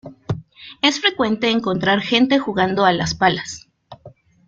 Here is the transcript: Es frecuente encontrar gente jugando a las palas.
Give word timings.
Es 0.81 0.99
frecuente 0.99 1.51
encontrar 1.51 1.99
gente 2.01 2.39
jugando 2.39 2.85
a 2.85 2.91
las 2.91 3.13
palas. 3.13 3.67